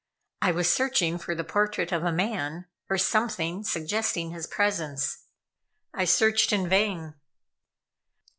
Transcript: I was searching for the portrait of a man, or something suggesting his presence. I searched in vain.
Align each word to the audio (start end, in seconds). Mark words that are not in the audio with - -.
I 0.41 0.49
was 0.51 0.67
searching 0.67 1.19
for 1.19 1.35
the 1.35 1.43
portrait 1.43 1.91
of 1.91 2.03
a 2.03 2.11
man, 2.11 2.65
or 2.89 2.97
something 2.97 3.61
suggesting 3.63 4.31
his 4.31 4.47
presence. 4.47 5.25
I 5.93 6.05
searched 6.05 6.51
in 6.51 6.67
vain. 6.67 7.13